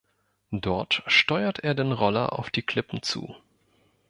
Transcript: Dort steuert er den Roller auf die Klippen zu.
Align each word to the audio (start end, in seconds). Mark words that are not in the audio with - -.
Dort 0.63 1.03
steuert 1.05 1.59
er 1.59 1.75
den 1.75 1.91
Roller 1.91 2.33
auf 2.39 2.49
die 2.49 2.63
Klippen 2.63 3.03
zu. 3.03 3.35